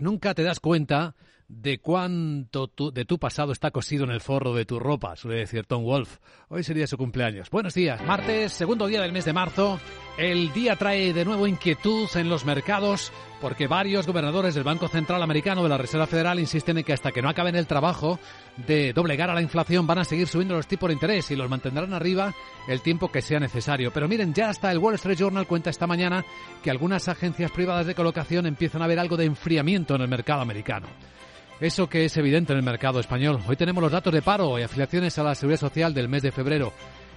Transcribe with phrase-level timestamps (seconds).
[0.00, 1.16] Nunca te das cuenta
[1.48, 5.66] de cuánto de tu pasado está cosido en el forro de tu ropa, suele decir
[5.66, 6.18] Tom Wolf.
[6.48, 7.50] Hoy sería su cumpleaños.
[7.50, 9.80] Buenos días, martes, segundo día del mes de marzo.
[10.18, 15.22] El día trae de nuevo inquietud en los mercados porque varios gobernadores del Banco Central
[15.22, 18.18] Americano de la Reserva Federal insisten en que hasta que no acaben el trabajo
[18.56, 21.48] de doblegar a la inflación van a seguir subiendo los tipos de interés y los
[21.48, 22.34] mantendrán arriba
[22.66, 23.92] el tiempo que sea necesario.
[23.92, 26.24] Pero miren, ya hasta el Wall Street Journal cuenta esta mañana
[26.64, 30.40] que algunas agencias privadas de colocación empiezan a ver algo de enfriamiento en el mercado
[30.40, 30.88] americano.
[31.60, 33.38] Eso que es evidente en el mercado español.
[33.46, 36.32] Hoy tenemos los datos de paro y afiliaciones a la Seguridad Social del mes de
[36.32, 36.72] febrero.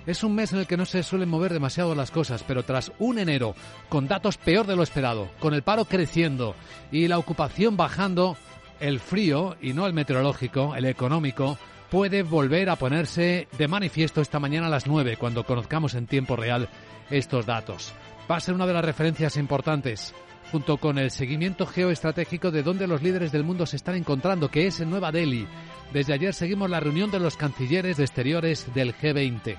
[0.05, 2.91] Es un mes en el que no se suelen mover demasiado las cosas, pero tras
[2.97, 3.53] un enero
[3.87, 6.55] con datos peor de lo esperado, con el paro creciendo
[6.91, 8.35] y la ocupación bajando,
[8.79, 11.57] el frío, y no el meteorológico, el económico,
[11.91, 16.35] puede volver a ponerse de manifiesto esta mañana a las 9, cuando conozcamos en tiempo
[16.35, 16.67] real
[17.11, 17.93] estos datos.
[18.29, 20.15] Va a ser una de las referencias importantes
[20.51, 24.67] junto con el seguimiento geoestratégico de dónde los líderes del mundo se están encontrando, que
[24.67, 25.47] es en Nueva Delhi.
[25.93, 29.57] Desde ayer seguimos la reunión de los cancilleres de exteriores del G20.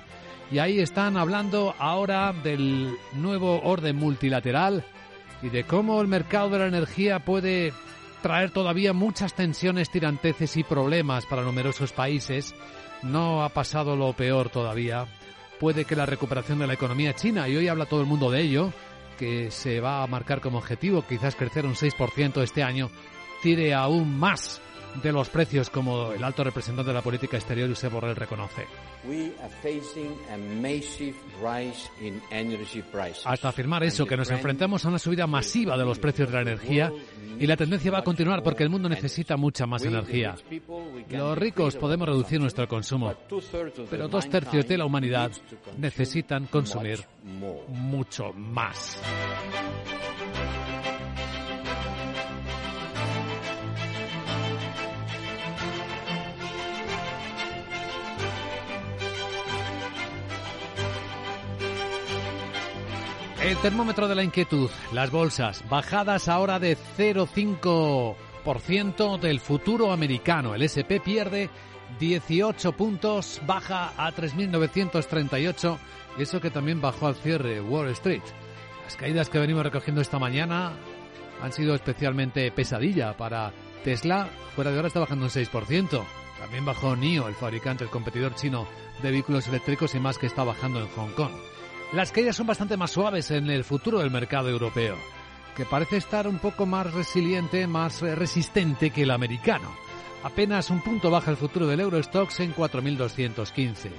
[0.53, 4.85] Y ahí están hablando ahora del nuevo orden multilateral
[5.41, 7.73] y de cómo el mercado de la energía puede
[8.21, 12.53] traer todavía muchas tensiones, tiranteces y problemas para numerosos países.
[13.01, 15.07] No ha pasado lo peor todavía.
[15.59, 18.41] Puede que la recuperación de la economía china, y hoy habla todo el mundo de
[18.41, 18.71] ello,
[19.17, 22.91] que se va a marcar como objetivo, quizás crecer un 6% este año,
[23.41, 24.61] tire aún más
[25.01, 28.67] de los precios, como el alto representante de la política exterior, Josep Borrell, reconoce.
[33.25, 36.41] Hasta afirmar eso, que nos enfrentamos a una subida masiva de los precios de la
[36.41, 36.91] energía
[37.39, 40.35] y la tendencia va a continuar porque el mundo necesita mucha más energía.
[41.09, 43.13] Los ricos podemos reducir nuestro consumo,
[43.89, 45.31] pero dos tercios de la humanidad
[45.77, 46.99] necesitan consumir
[47.67, 48.99] mucho más.
[63.43, 70.55] El termómetro de la inquietud, las bolsas, bajadas ahora de 0,5% del futuro americano.
[70.55, 71.49] El SP pierde
[71.99, 75.77] 18 puntos, baja a 3.938,
[76.19, 78.23] eso que también bajó al cierre Wall Street.
[78.85, 80.71] Las caídas que venimos recogiendo esta mañana
[81.41, 83.51] han sido especialmente pesadilla para
[83.83, 86.01] Tesla, fuera de hora está bajando un 6%.
[86.39, 88.65] También bajó NIO, el fabricante, el competidor chino
[89.01, 91.33] de vehículos eléctricos y más que está bajando en Hong Kong.
[91.93, 94.97] Las caídas son bastante más suaves en el futuro del mercado europeo,
[95.55, 99.71] que parece estar un poco más resiliente, más eh, resistente que el americano.
[100.23, 103.91] Apenas un punto baja el futuro del Eurostox en 4.215.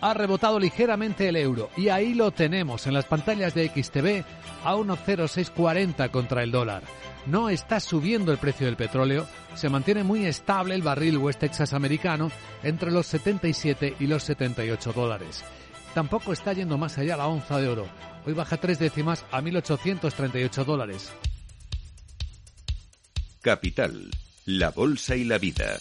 [0.00, 4.24] Ha rebotado ligeramente el euro y ahí lo tenemos en las pantallas de XTV
[4.64, 6.82] a 1.0640 contra el dólar.
[7.26, 11.74] No está subiendo el precio del petróleo, se mantiene muy estable el barril West Texas
[11.74, 12.30] americano
[12.62, 15.44] entre los 77 y los 78 dólares
[15.94, 17.88] tampoco está yendo más allá la onza de oro.
[18.26, 21.12] Hoy baja tres décimas a 1.838 dólares.
[23.40, 24.10] Capital,
[24.46, 25.78] la Bolsa y la Vida.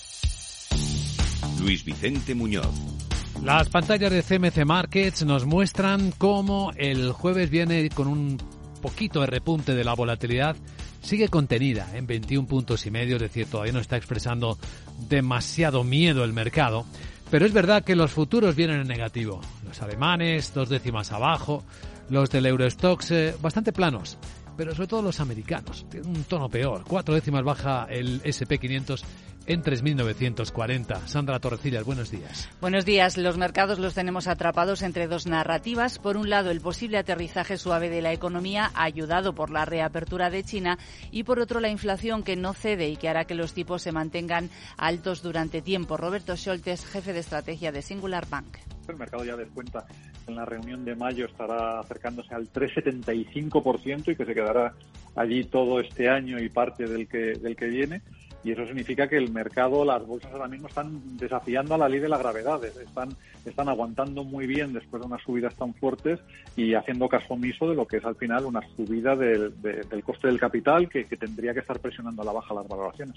[1.59, 2.94] Luis Vicente Muñoz.
[3.41, 8.38] Las pantallas de CMC Markets nos muestran cómo el jueves viene con un
[8.81, 10.56] poquito de repunte de la volatilidad.
[11.01, 14.57] Sigue contenida en 21 puntos y medio, es decir, todavía no está expresando
[15.09, 16.85] demasiado miedo el mercado.
[17.30, 19.41] Pero es verdad que los futuros vienen en negativo.
[19.74, 21.64] Los alemanes, dos décimas abajo,
[22.12, 24.20] los del Eurostox eh, bastante planos,
[24.56, 26.84] pero sobre todo los americanos, tienen un tono peor.
[26.88, 29.02] Cuatro décimas baja el SP500
[29.46, 31.08] en 3.940.
[31.08, 32.50] Sandra Torrecillas, buenos días.
[32.62, 33.18] Buenos días.
[33.18, 36.00] Los mercados los tenemos atrapados entre dos narrativas.
[36.00, 40.44] Por un lado, el posible aterrizaje suave de la economía, ayudado por la reapertura de
[40.44, 40.78] China,
[41.12, 43.92] y por otro, la inflación que no cede y que hará que los tipos se
[43.92, 45.98] mantengan altos durante tiempo.
[45.98, 48.58] Roberto Scholtes, jefe de estrategia de Singular Bank.
[48.88, 49.86] El mercado ya descuenta
[50.28, 54.74] en la reunión de mayo estará acercándose al 3,75% y que se quedará
[55.16, 58.02] allí todo este año y parte del que, del que viene
[58.44, 62.00] y eso significa que el mercado, las bolsas ahora mismo están desafiando a la ley
[62.00, 66.19] de la gravedad, están, están aguantando muy bien después de unas subidas tan fuertes
[66.56, 70.28] y haciendo caso omiso de lo que es al final una subida del, del coste
[70.28, 73.16] del capital que, que, tendría que estar presionando a la baja las valoraciones.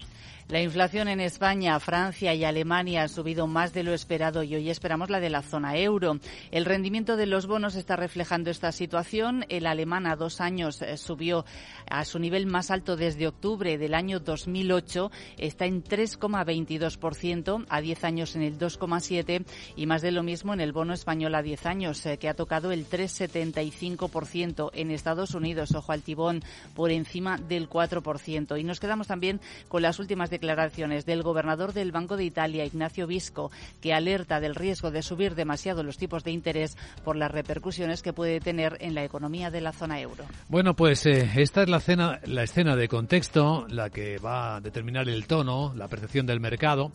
[0.49, 4.71] La inflación en España, Francia y Alemania ha subido más de lo esperado y hoy
[4.71, 6.19] esperamos la de la zona euro.
[6.53, 9.45] El rendimiento de los bonos está reflejando esta situación.
[9.49, 11.45] El alemán a dos años eh, subió
[11.91, 18.05] a su nivel más alto desde octubre del año 2008 está en 3,22%, a 10
[18.05, 19.45] años en el 2,7%
[19.77, 22.35] y más de lo mismo en el bono español a 10 años, eh, que ha
[22.35, 26.43] tocado el 3,75% en Estados Unidos, ojo al tibón,
[26.75, 28.59] por encima del 4%.
[28.59, 33.07] Y nos quedamos también con las últimas declaraciones del gobernador del Banco de Italia, Ignacio
[33.07, 38.03] Visco, que alerta del riesgo de subir demasiado los tipos de interés por las repercusiones
[38.03, 40.25] que puede tener en la economía de la zona euro.
[40.49, 44.61] Bueno, pues eh, esta es la, cena, la escena de contexto, la que va a
[44.61, 46.93] determinar el tono, la percepción del mercado.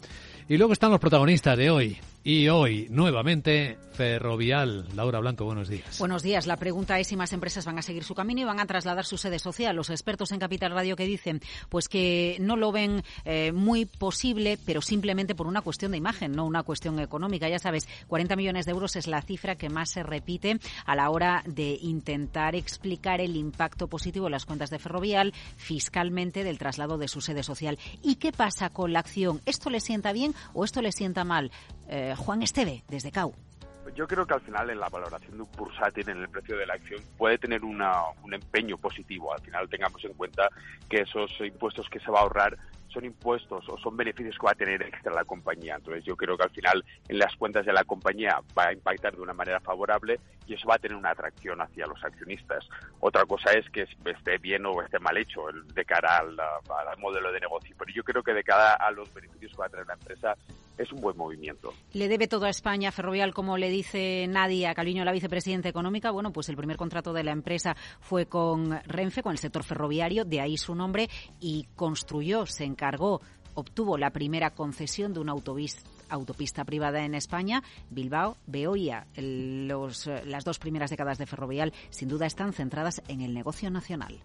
[0.48, 1.98] Y luego están los protagonistas de hoy.
[2.24, 4.86] Y hoy, nuevamente, Ferrovial.
[4.96, 6.00] Laura Blanco, buenos días.
[6.00, 6.48] Buenos días.
[6.48, 9.06] La pregunta es si más empresas van a seguir su camino y van a trasladar
[9.06, 9.76] su sede social.
[9.76, 14.58] Los expertos en Capital Radio que dicen pues que no lo ven eh, muy posible,
[14.66, 17.50] pero simplemente por una cuestión de imagen, no una cuestión económica.
[17.50, 21.10] Ya sabes, 40 millones de euros es la cifra que más se repite a la
[21.10, 26.98] hora de intentar explicar el impacto positivo en las cuentas de Ferrovial fiscalmente del traslado
[26.98, 27.78] de su sede social.
[28.04, 29.42] ¿Y qué pasa con la acción?
[29.46, 31.52] ¿Esto le sienta bien o esto le sienta mal?
[31.94, 33.34] Eh, Juan Esteve, desde CAU.
[33.94, 36.66] Yo creo que al final en la valoración de un bursátil en el precio de
[36.66, 37.84] la acción puede tener un
[38.32, 39.34] empeño positivo.
[39.34, 40.48] Al final tengamos en cuenta
[40.88, 42.58] que esos impuestos que se va a ahorrar
[42.88, 45.76] son impuestos o son beneficios que va a tener extra la compañía.
[45.76, 49.14] Entonces yo creo que al final en las cuentas de la compañía va a impactar
[49.14, 52.70] de una manera favorable y eso va a tener una atracción hacia los accionistas.
[53.02, 55.42] Otra cosa es que esté bien o esté mal hecho
[55.74, 59.14] de cara al, al modelo de negocio, pero yo creo que de cara a los
[59.14, 60.38] beneficios que va a tener la empresa
[60.82, 61.74] es un buen movimiento.
[61.94, 66.12] Le debe todo a España Ferrovial, como le dice Nadia Calviño, la vicepresidenta económica.
[66.12, 70.26] Bueno, pues el primer contrato de la empresa fue con Renfe, con el sector ferroviario,
[70.26, 73.22] de ahí su nombre, y construyó, se encargó,
[73.54, 79.08] obtuvo la primera concesión de una autopista privada en España, Bilbao, Beoia.
[79.16, 84.20] Los, las dos primeras décadas de Ferrovial sin duda están centradas en el negocio nacional.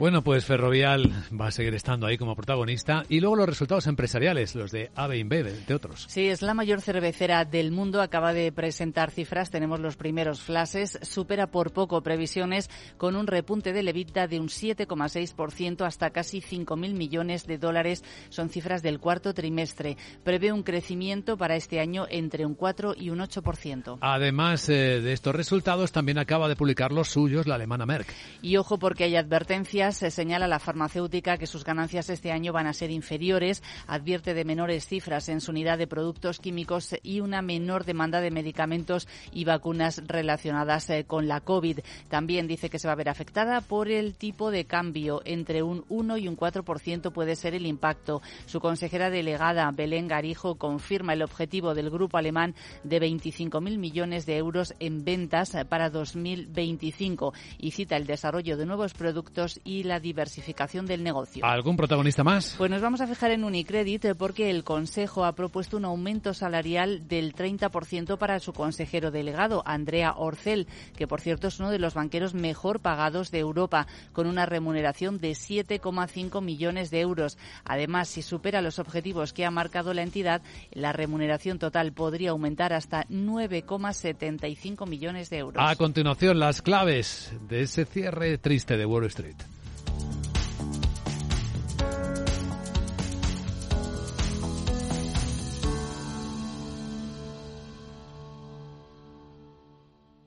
[0.00, 3.02] Bueno, pues Ferrovial va a seguir estando ahí como protagonista.
[3.10, 6.06] Y luego los resultados empresariales, los de AB InBev, entre otros.
[6.08, 8.00] Sí, es la mayor cervecera del mundo.
[8.00, 9.50] Acaba de presentar cifras.
[9.50, 10.98] Tenemos los primeros flashes.
[11.02, 16.94] Supera por poco previsiones con un repunte de EBITDA de un 7,6% hasta casi 5.000
[16.94, 18.02] millones de dólares.
[18.30, 19.98] Son cifras del cuarto trimestre.
[20.24, 23.98] Prevé un crecimiento para este año entre un 4 y un 8%.
[24.00, 28.08] Además eh, de estos resultados, también acaba de publicar los suyos la alemana Merck.
[28.40, 32.66] Y ojo porque hay advertencias se señala la farmacéutica que sus ganancias este año van
[32.66, 37.42] a ser inferiores, advierte de menores cifras en su unidad de productos químicos y una
[37.42, 41.80] menor demanda de medicamentos y vacunas relacionadas eh, con la COVID.
[42.08, 45.22] También dice que se va a ver afectada por el tipo de cambio.
[45.24, 48.22] Entre un 1 y un 4% puede ser el impacto.
[48.46, 52.54] Su consejera delegada, Belén Garijo, confirma el objetivo del grupo alemán
[52.84, 58.94] de 25.000 millones de euros en ventas para 2025 y cita el desarrollo de nuevos
[58.94, 61.44] productos la diversificación del negocio.
[61.44, 62.54] ¿Algún protagonista más?
[62.58, 66.34] Pues nos vamos a fijar en Unicredit eh, porque el Consejo ha propuesto un aumento
[66.34, 71.78] salarial del 30% para su consejero delegado, Andrea Orcel, que por cierto es uno de
[71.78, 77.38] los banqueros mejor pagados de Europa, con una remuneración de 7,5 millones de euros.
[77.64, 80.42] Además, si supera los objetivos que ha marcado la entidad,
[80.72, 85.62] la remuneración total podría aumentar hasta 9,75 millones de euros.
[85.64, 89.36] A continuación, las claves de ese cierre triste de Wall Street.